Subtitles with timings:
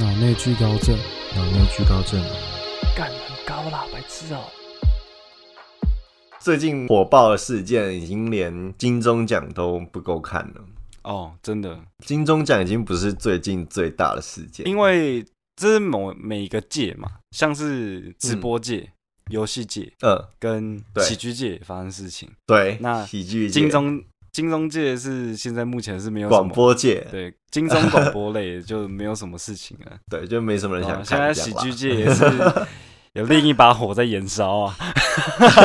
[0.00, 0.96] 脑内聚高症，
[1.34, 2.22] 脑内聚高症。
[2.96, 4.44] 干很高啦，白痴哦、
[6.38, 10.64] 最近火爆的事件，已经连金钟奖都不够看了。
[11.02, 15.26] 哦，真的，金钟奖已经不是最近最大的事件，因为
[15.56, 18.92] 这是某每一个界嘛，像是直播界、
[19.32, 21.02] 游戏界嗯，跟对。
[21.02, 22.30] 喜剧界发生事情。
[22.46, 24.00] 对，那喜剧金钟
[24.38, 29.90] 金钟界是现在目前是没有广播界，对金钟广播类就没有什么事情了。
[30.08, 31.04] 对，就没什么人想。
[31.04, 32.24] 现在喜剧界也是
[33.14, 34.76] 有另一把火在燃烧啊！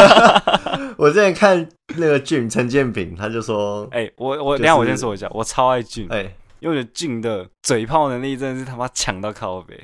[0.98, 6.24] 我之前看那个俊陈建平，他就说，哎、我我就是等下我先说一下，我超爱俊，哎、
[6.60, 9.80] 因为我觉得俊的嘴炮能力真的是他妈强到靠北，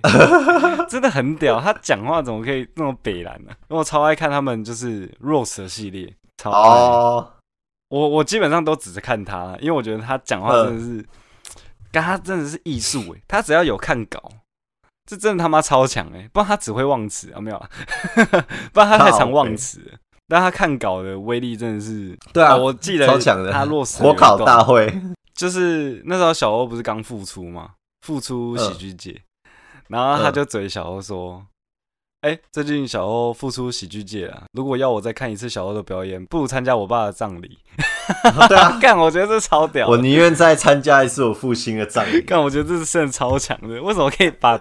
[0.90, 1.62] 真的很屌。
[1.62, 6.70] 他讲话怎么可以那么北蓝呢、因为我超爱看他们就是 Rose 的系列，超爱。
[6.70, 7.28] 哦，
[7.90, 11.06] 我我基本上都只是看他，因为我觉得他讲话真的嗯是，
[11.92, 13.22] 跟他真的是艺术诶。
[13.28, 14.32] 他只要有看稿，
[15.06, 17.70] 这真的他妈超强诶，不然他只会忘词啊，没有啊，
[18.74, 19.98] 不然他太常忘词了。
[20.28, 24.04] 但他看稿的威力真的是，对啊，哦我记得超强的，他落实
[24.46, 24.88] 大会，
[25.34, 27.72] 就是那时候小欧不是刚复出嘛，
[28.06, 29.20] 复出喜剧界，
[29.88, 31.44] 然后他就嘴小欧说
[32.22, 37.58] ：“哎、最近小欧复出喜剧界啊，如果要我再看一次小欧的表演，不如参加我爸的葬礼。
[38.50, 39.88] 对啊，干，我觉得这超屌。
[39.88, 43.82] 我宁愿再参加一次我父亲的葬礼，干，我觉得这是真的超强的。
[43.82, 44.58] 为什么可以把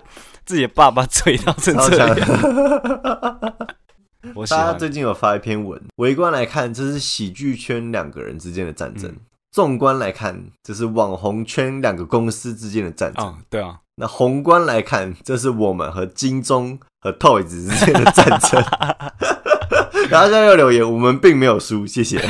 [0.46, 2.28] 自己的爸爸追到成超这强样？
[4.36, 4.46] 我。
[4.46, 9.16] 大家最近有发一篇文，围观来看，这是喜剧圈两个人之间的战争；嗯
[9.50, 18.62] 纵观来看，这是网红圈两个公司之间的战争；啊、对啊，那宏观来看，这是我们和金钟和 Toys 之间的战争。
[20.10, 22.18] 然后现在又留言，我们并没有输，谢谢。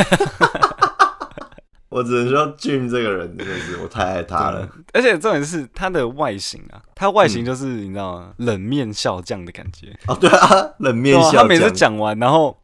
[1.90, 4.68] 我只能说俊这个人真的是我太爱他了。
[4.92, 8.32] 而且重点是他的外形啊，他外嗯形就是、你知道吗？
[8.36, 9.96] 冷面笑匠的感觉。
[10.06, 12.56] 哦，对啊，冷面笑他每次匠讲完，然后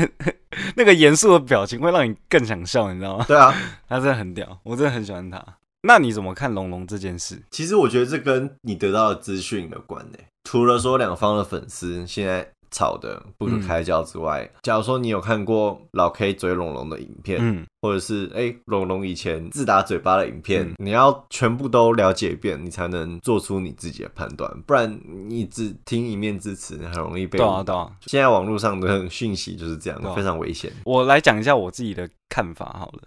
[0.76, 3.24] 那个严肃的表情会让你更想笑，你知道吗？
[3.26, 3.54] 对啊，
[3.88, 5.42] 他真的很屌，我真的很喜欢他。
[5.82, 7.42] 那你怎么看龙龙这件事？
[7.50, 10.18] 其实我觉得这跟你得到的资讯有关呢。
[10.50, 27.88] 除了说两方的粉丝现在吵得不可开交之外，假如说你有看过老 K 嘴龙龙的影片，嗯，或者是哎龙龙以前自打嘴巴的影片，嗯你要全部都了解一遍，你才能做出你自己的判断，不然你只听一面之词，很容易被对啊，对啊。
[28.06, 30.72] 现在网络上的讯息就是这样，非常危险。
[30.84, 33.02] 我来讲一下我自己的看法好了。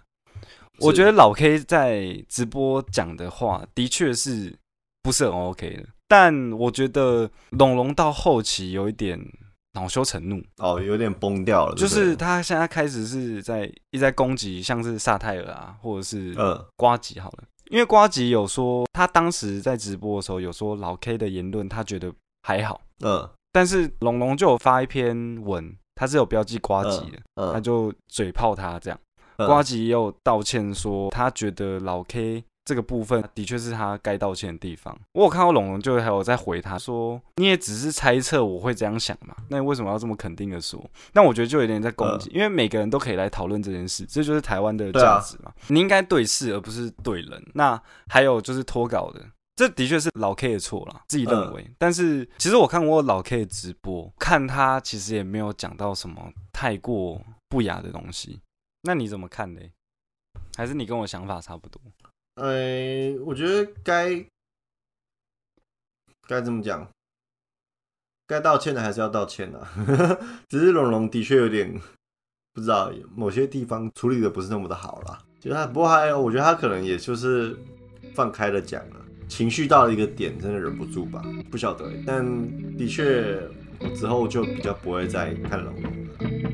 [0.78, 4.56] 我觉得老 K 在直播讲的话，的确是
[5.02, 5.86] 不是很 OK 的。
[6.06, 9.18] 但我觉得龙龙到后期有一点
[9.72, 16.64] 恼羞成怒，哦，有点崩掉了，就是他现在开始是在一直在攻击，像是萨泰尔啊，或者是对嗯。
[16.76, 23.28] 瓜吉好了，因为瓜吉有说他当时在直播的时候有说老 K 的言论他觉得还好，嗯。
[23.50, 28.98] 但是龙龙就有发一篇文，他是有标记瓜吉的，他嗯，就嘴炮他这样。
[29.38, 29.46] 嗯。
[29.48, 34.96] 瓜吉也有道歉说，他觉得老 K 这个部分的确是他该道歉的地方。
[35.12, 40.82] 我有看到龙龙就还有在回他说，你也只是猜测我会这样想嘛，那你为什么要这么肯定的说？
[41.12, 45.52] 那我觉得就有点在攻击，因为每个人都可以来讨论这件事，这就是台湾的价值嘛。
[45.68, 47.42] 你应该对事而不是对人。
[47.54, 49.20] 那还有就是脱稿的。
[49.56, 51.70] 这的确是老 K 的错啦，自己认为。
[51.78, 58.40] 但是其实我看过老 K 的直播，看他其实也没有讲到什么太过不雅的东西。
[58.82, 59.60] 那你怎么看呢？
[60.56, 61.80] 还是你跟我想法差不多？
[62.36, 64.24] 呃，我觉得该
[66.26, 66.88] 该怎么讲，
[68.26, 69.66] 该道歉的还是要道歉的、
[70.48, 71.80] 只是龙龙的确有点
[72.52, 75.22] 不知道某些地方处理的不是那么的好啦。
[75.40, 77.54] 就是他，不过还有，我觉得他可能也就是
[78.14, 78.96] 放开了讲了，
[79.28, 81.92] 情绪到了一个点，真的忍不住吧，不晓得。
[82.06, 82.24] 但
[82.78, 83.46] 的确，
[83.78, 86.53] 我之后就比较不会再看龙龙了。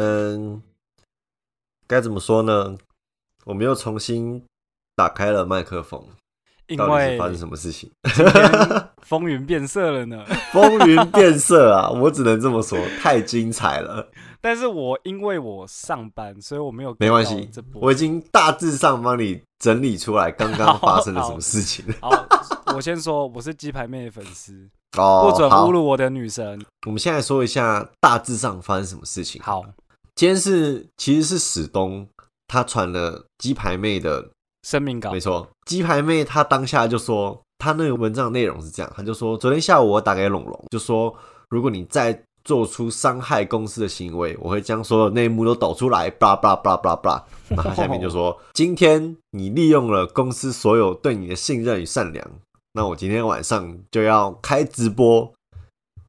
[0.00, 0.62] 嗯，
[1.88, 2.78] 该怎么说呢？
[3.44, 4.44] 我们又重新
[4.94, 6.00] 打开了麦克风，
[6.68, 7.90] 因到底为是发生什么事情？
[9.02, 10.24] 风云变色了呢。
[10.52, 11.90] 风云变色啊！
[11.90, 14.08] 我只能这么说，太精彩了。
[14.40, 17.50] 但是我因为我上班，所以我没有没关系。
[17.74, 21.94] 我已经大致上帮你整理出来刚刚发生了什么事情了。
[22.00, 22.26] 好，
[22.76, 26.64] 我先说，我是鸡排妹的粉丝，哦，不准侮辱我的女神。
[26.86, 29.42] 我们现在说一下大致上发生什么事情。
[29.42, 29.64] 好，
[30.18, 32.04] 今天是其实是史东
[32.48, 34.30] 他传了鸡排妹的，
[34.66, 41.14] 声明稿没错，鸡排妹她当下就说，她那个文章内容是这样，她就说昨天下午我打给龙龙，就说
[41.50, 47.24] 如果你再做出伤害公司的行为，我会将所有内幕都抖出来，巴拉巴拉巴拉巴拉巴拉。
[47.56, 52.28] 那他下面就说：今天你利用了公司所有对你的信任与善良，
[52.72, 55.32] 那我今天晚上就要开直播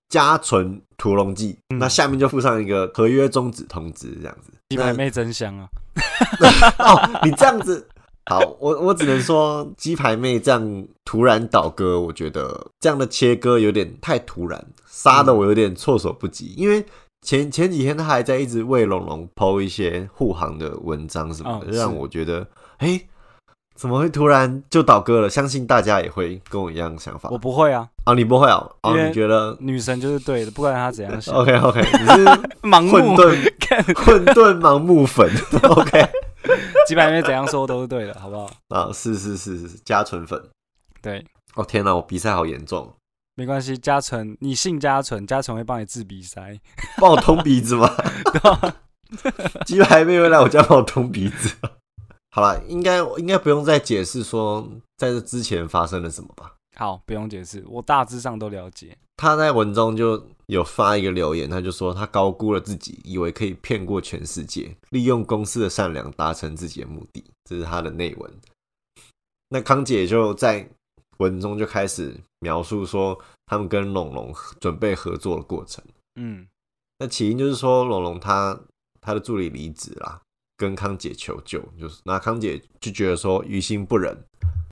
[0.09, 1.57] 加存屠龙记。
[1.69, 4.51] 嗯那下面就附上一个合约终止通知，这样子。
[4.69, 5.69] 鸡排妹真香啊！
[6.79, 7.87] 哦，你这样子，
[8.25, 16.53] 好，我我只能说鸡排妹这样突然倒戈，我觉得这样的切割有点太突然，杀的我有点措手不及。
[16.55, 16.85] 因为
[17.21, 22.47] 前前几天他还在一直为龙龙剖一些护航的文章什么的，嗯让我觉得，
[22.77, 23.01] 哎、
[23.79, 25.29] 怎么会突然就倒戈了？
[25.29, 27.37] 相信大家也会跟我一样想法我。
[27.37, 28.57] 不会啊，哦，你不会啊？
[28.81, 31.33] 哦，因为你觉得女神就是对的，不管她怎样想？
[31.39, 32.25] OK OK，你是
[32.67, 35.29] 盲混目沌看 混沌盲目粉
[35.63, 36.09] ？OK
[36.87, 38.51] 几百妹怎样说都是对的，好不好？
[38.67, 40.37] 啊，是是是是加纯粉。
[41.01, 42.93] 对，哦天哪，我鼻塞好严重，
[43.35, 46.59] 没关系，嘉纯，你信嘉纯，嘉纯会帮你治鼻塞。
[46.97, 47.89] 帮我通鼻子吗？
[49.65, 51.55] 鸡排妹会来我家帮我通鼻子。
[52.31, 54.67] 好了，应该应该不用再解释说
[54.97, 56.55] 在这之前发生了什么吧？
[56.75, 58.97] 好，不用解释，我大致上都了解。
[59.17, 68.31] 他在文中就有发一个留言，他就说他高估了自己，以为可以骗过全世界，利用公司的善良达成自己的目的，这是他的内文。
[69.49, 70.69] 那康姐就在
[71.17, 75.83] 文中就开始描述说，他们跟龙龙准备合作的过程。
[76.15, 76.47] 嗯
[76.99, 78.57] 那起因就是说，龙龙他
[79.01, 80.21] 他的助理离职啦，
[80.59, 84.15] 跟康姐求救，就是那康姐就觉得说于心不忍，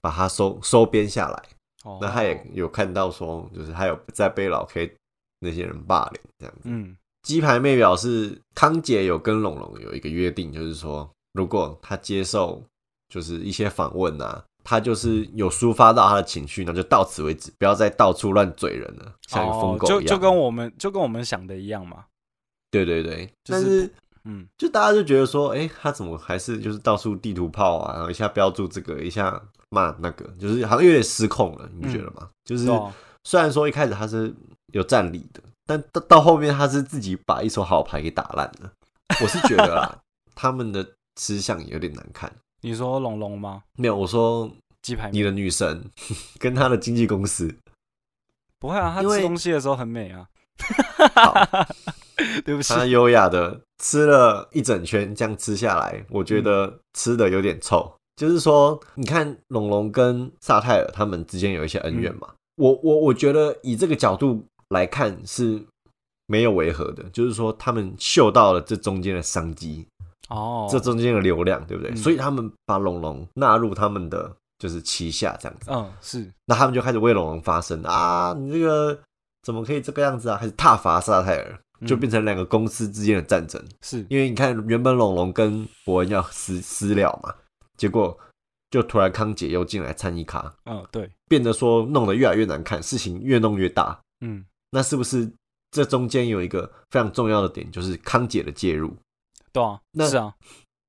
[0.02, 1.42] 把他收收编下来。
[1.84, 4.94] 哦，那他也有看到说，就是他有在被老 K
[5.40, 6.60] 那些人霸凌这样子。
[6.64, 12.62] 嗯鸡排妹表示，康姐有跟龙龙有一个约定，就是说，如果他接受
[13.08, 20.00] 就是一些访问啊，他就是有抒发到他的情绪，那就到此为止，不要再到处乱嘴人了，像一个疯哦，狗一样。
[20.00, 22.04] 就就跟我们就跟我们想的一样嘛。
[22.70, 23.90] 对对对，就是
[24.28, 29.40] 嗯就大家就觉得说，哎、他怎么还是就是到处地图炮啊，然后一下标注这个，一下
[29.70, 32.28] 骂那个，就是好像有点失控了，你不觉得吗？
[32.44, 32.66] 就是
[33.24, 34.34] 虽然说一开始他是
[34.72, 38.70] 有占理的，但到到后面他是自己把一手好牌给打烂了。
[39.22, 39.98] 我是觉得啦，
[40.36, 40.86] 他们的
[41.16, 42.30] 吃相有点难看。
[42.60, 43.62] 你说龙龙吗？
[43.76, 44.50] 没有，我说
[44.82, 45.90] 鸡排你的女神
[46.38, 47.54] 跟他的经纪公司，
[48.58, 50.26] 不会啊，她吃东西的时候很美啊。
[51.14, 51.34] 好，
[52.44, 57.92] 对不起，他优雅的吃了一整圈，这样吃下来，我觉得吃的有点臭。
[58.16, 65.62] 就是说，你看龙龙跟萨泰尔他们之间有一些恩怨嘛，我我我觉得以这个角度来看是
[66.26, 69.86] 没有违和的，就是说他们嗅到了这中间的商机，
[70.30, 71.92] 哦，这中间的流量，对不对？
[71.92, 71.96] 嗯。
[71.96, 76.28] 所以他们把龙龙纳入他们的就是旗下这样子，嗯是。
[76.46, 78.98] 那他们就开始为龙龙发声啊，你这个
[79.44, 80.36] 怎么可以这个样子啊？
[80.36, 83.62] 开始挞伐萨泰尔，就嗯变成两个公司之间的战争。
[83.82, 87.34] 是因为你看，原本龙龙跟伯恩要私私了嘛，
[87.76, 88.18] 结果
[88.70, 93.98] 就突然康姐又进来参一卡，嗯对变得说弄得越来越难看，事情越弄越大。
[94.20, 95.30] 嗯那是不是
[95.70, 98.96] 这中间有一个非常重要的点，就是康姐的介入？
[99.52, 100.34] 对啊那是啊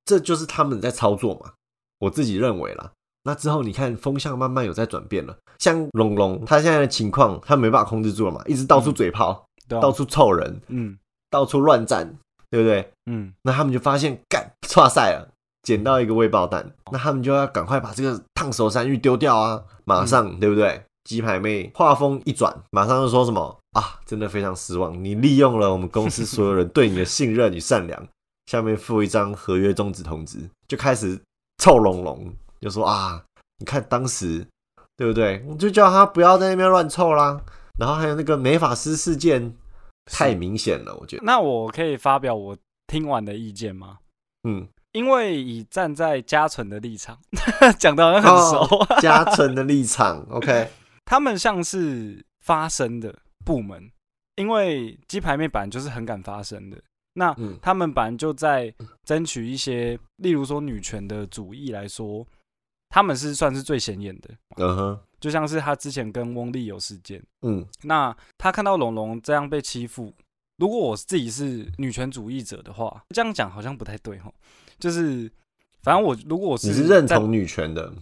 [0.05, 1.53] 这就是他们在操作嘛，
[1.99, 2.91] 我自己认为啦。
[3.23, 10.97] 那之后你看风向慢慢有在转变了，像龙龙他现在的情况，他没办法控制住了嘛，一直到处嘴炮，对啊到处凑人，嗯
[11.29, 12.17] 到处乱战，
[12.49, 12.91] 对不对？
[13.05, 15.29] 嗯那他们就发现干差赛了，
[15.61, 19.63] 捡到一个未爆弹，那他们就要赶快把这个烫手山芋丢掉啊！
[19.85, 20.83] 马上，对不对？
[21.03, 23.99] 鸡排妹话锋一转，马上就说什么啊？
[24.05, 28.07] 真的非常失望，你利用了我们公司所有人对你的信任与善良，
[28.47, 31.19] 下面附一张合约终止通知，就开始
[31.57, 33.23] 臭龙龙，就说啊，
[33.57, 34.45] 你看当时
[34.97, 35.43] 对不对？
[35.47, 37.39] 我就叫他不要在那边乱凑啦。
[37.79, 39.55] 然后还有那个美法师事件，
[40.11, 43.99] 太明显了，我觉得，那我可以发表我听完的意见吗？
[44.43, 44.67] 嗯。
[44.93, 47.15] 因为以站在嘉纯的立场，
[47.77, 50.67] 讲的好像很熟，哦嘉纯的立场， OK，
[51.05, 53.91] 他们像是发声的部门，
[54.37, 56.77] 因为鸡排妹本来就是很敢发声的。
[57.13, 58.73] 那嗯他们本来就在
[59.03, 62.25] 争取一些，例如说女权的主义来说，
[62.89, 64.29] 他们是算是最显眼的。
[64.57, 70.13] 嗯哼，就像是他之前跟翁丽有事件，嗯那他看到龙龙这样被欺负，
[70.57, 74.31] 如果我自己是女权主义者的话，这样讲好像不太对哈。
[74.79, 75.29] 就是
[75.81, 77.93] 反正我如果我是你是认站同女权的，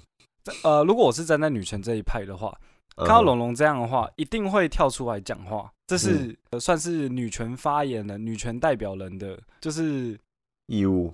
[0.64, 2.58] 呃，如果我是站在女权这一派的话，
[2.96, 5.72] 嗯看到龙龙这样的话，一定会跳出来讲话。
[5.88, 10.20] 这是、嗯呃算是女权发言人、女权代表人的，就是
[10.66, 11.14] 义务，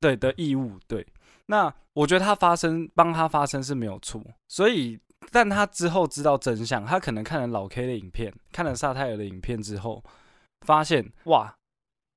[0.00, 0.78] 对的义务。
[0.86, 1.06] 对，
[1.44, 4.24] 那我觉得他发声，帮他发声是没有错。
[4.48, 4.98] 所以，
[5.34, 10.00] 但他之后知道真相，他可能看了老 K 的影片，看了萨泰尔的影片之后，
[10.64, 11.52] 发现哇，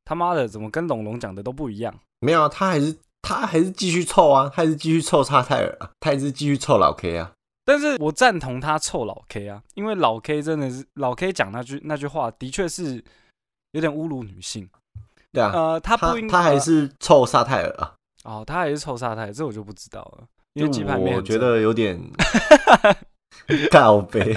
[0.05, 2.00] 他妈的怎么跟龙龙讲的都不一样？
[2.19, 7.31] 没有啊，他还是他还是继续凑啊，他还是继续凑萨泰尔啊，他还是继续凑老 K 啊。
[7.65, 13.03] 但是我赞同他臭老 K 啊，因为老 K 真的是老 K 讲那句那句话，的确是
[13.71, 14.69] 有点侮辱女性。
[15.31, 17.95] 对啊，呃，他他不应他还是臭沙泰尔啊，
[18.25, 21.99] 哦，他还是臭沙太，这我就不知道了，因为鸡排妹我觉得有点
[23.69, 24.19] 告白。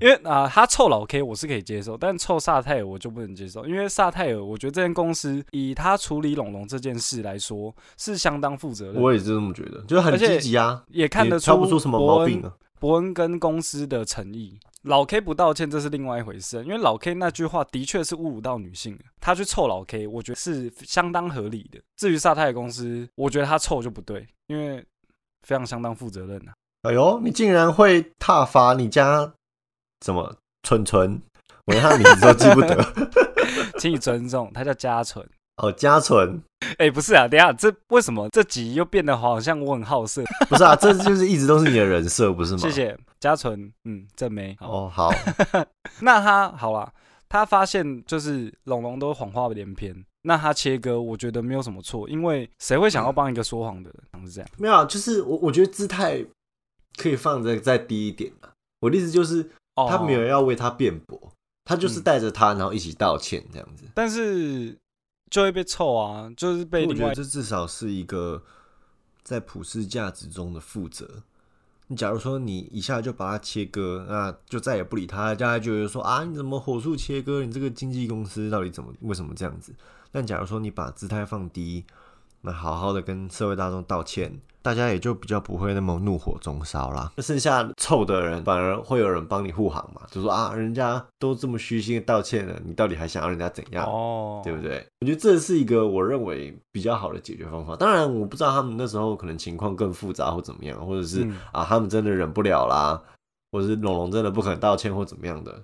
[0.00, 12.52] 因为啊、他臭老 K 我是可以接受，但臭萨泰尔我就不能接受，因为萨泰尔我觉得这间公司以他处理龙龙这件事来说是相当负责任，我也是这么觉得，就是很积极啊，也看得出挑不出什么毛病啊。
[12.78, 14.58] 伯恩跟公司的诚意。
[14.84, 21.80] 老 K 不道歉，这是另外一回事，因为老 K 那句话的确是侮辱到女性的，他去臭老 K，我觉得是相当合理的。
[21.96, 24.84] 至于萨泰公司，我觉得他臭就不对，因为
[25.42, 26.52] 非常相当负责任啊。
[26.82, 29.32] 哎呦，你竟然会踏伐你家
[30.00, 31.20] 怎么蠢蠢？
[31.64, 32.76] 我连他的名字都记不得。
[33.80, 35.26] 请你尊重，他叫嘉纯。
[35.56, 36.42] 哦，嘉纯，
[36.78, 40.22] 哎、不是啊，等一下这为什么这集又变得好像我很好色？
[40.50, 42.58] 不是啊，这就是一直都是你的人设，不是吗？
[42.58, 42.70] 谢。
[42.70, 44.54] 谢嘉纯，嗯，正妹。
[44.60, 45.10] 哦，好，
[46.02, 46.92] 那他好了，
[47.26, 54.26] 他发现就是龙龙都谎话连篇，那他切割，我觉得没有什么错，因为谁会想要帮一个说谎的人？
[54.26, 54.50] 是这样。
[54.58, 56.22] 没有啊，就是我我觉得姿态
[56.98, 58.52] 可以放在再低一点啊。
[58.80, 61.32] 我的意思就是，哦他没有要为他辩驳，
[61.64, 63.84] 他就是嗯带着他，然后一起道歉这样子。
[63.94, 64.76] 但是
[65.30, 68.42] 就会被臭啊，就是被我觉得这至少是一个
[69.22, 71.22] 在普世价值中的负责。
[71.88, 77.44] 你假如说你一下就把它切割，那就再也不理他，大家就会说啊，你怎么火速切割？
[77.44, 79.74] 你这个经纪公司到底怎么为什么这样子？
[80.10, 81.84] 但假如说你把姿态放低，
[82.40, 87.12] 那好好的跟社会大众道歉，大家也就比较不会那么怒火中烧啦。
[87.16, 93.84] 那剩下臭的人，反而会有人帮你护航嘛，就说啊，人家都这么虚心的道歉了，你到底还想要人家怎样？
[93.84, 94.82] 哦，对不对？
[95.02, 97.76] 我觉得这是一个我认为比较好的解决方法。
[97.76, 103.02] 当然，我不知道他们那时候可能情况更复杂或怎么样，或者是、嗯啊，他们真的忍不了啦，
[103.52, 105.62] 或者是龙龙真的不肯道歉或怎么样的，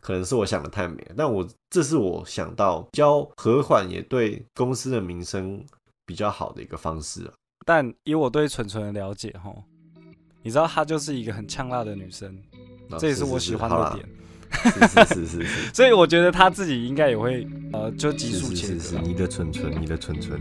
[0.00, 1.06] 可能是我想的太美。
[1.14, 5.62] 但我这是我想到比较和缓，也对公司的名声
[6.06, 7.32] 比较好的一个方式啊。
[7.64, 9.54] 但以我对纯纯的了解，哈，
[10.42, 12.34] 你知道她就是一个很呛辣的女生，
[12.90, 14.08] 啊这也是我喜欢的点。。
[14.52, 18.98] 是是是是是 所以我觉得她自己应该也会，呃，就急是速切是是是。
[18.98, 20.40] 你的纯纯，你的纯纯。